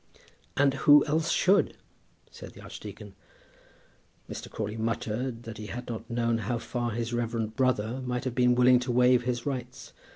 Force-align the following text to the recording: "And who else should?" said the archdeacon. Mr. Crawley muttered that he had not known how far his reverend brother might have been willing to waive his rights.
"And 0.57 0.73
who 0.89 1.05
else 1.05 1.29
should?" 1.29 1.77
said 2.31 2.53
the 2.53 2.61
archdeacon. 2.61 3.13
Mr. 4.27 4.49
Crawley 4.49 4.75
muttered 4.75 5.43
that 5.43 5.59
he 5.59 5.67
had 5.67 5.87
not 5.87 6.09
known 6.09 6.39
how 6.39 6.57
far 6.57 6.89
his 6.89 7.13
reverend 7.13 7.55
brother 7.55 8.01
might 8.03 8.23
have 8.23 8.33
been 8.33 8.55
willing 8.55 8.79
to 8.79 8.91
waive 8.91 9.25
his 9.25 9.45
rights. 9.45 9.93